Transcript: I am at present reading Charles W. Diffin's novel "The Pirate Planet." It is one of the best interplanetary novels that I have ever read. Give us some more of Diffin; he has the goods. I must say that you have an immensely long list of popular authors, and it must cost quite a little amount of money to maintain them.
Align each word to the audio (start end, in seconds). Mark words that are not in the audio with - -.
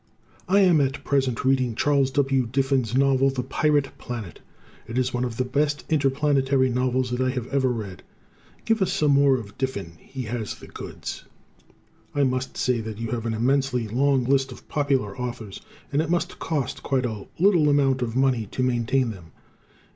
I 0.47 0.61
am 0.61 0.81
at 0.81 1.03
present 1.03 1.45
reading 1.45 1.75
Charles 1.75 2.09
W. 2.09 2.47
Diffin's 2.47 2.95
novel 2.97 3.29
"The 3.29 3.43
Pirate 3.43 3.95
Planet." 3.99 4.39
It 4.87 4.97
is 4.97 5.13
one 5.13 5.23
of 5.23 5.37
the 5.37 5.45
best 5.45 5.85
interplanetary 5.89 6.71
novels 6.71 7.11
that 7.11 7.21
I 7.21 7.29
have 7.29 7.45
ever 7.53 7.69
read. 7.71 8.01
Give 8.65 8.81
us 8.81 8.91
some 8.91 9.11
more 9.11 9.37
of 9.37 9.59
Diffin; 9.59 9.97
he 9.99 10.23
has 10.23 10.55
the 10.55 10.65
goods. 10.65 11.25
I 12.15 12.23
must 12.23 12.57
say 12.57 12.81
that 12.81 12.97
you 12.97 13.11
have 13.11 13.27
an 13.27 13.35
immensely 13.35 13.87
long 13.87 14.23
list 14.23 14.51
of 14.51 14.67
popular 14.67 15.15
authors, 15.19 15.61
and 15.93 16.01
it 16.01 16.09
must 16.09 16.39
cost 16.39 16.81
quite 16.81 17.05
a 17.05 17.27
little 17.37 17.69
amount 17.69 18.01
of 18.01 18.15
money 18.15 18.47
to 18.53 18.63
maintain 18.63 19.11
them. 19.11 19.31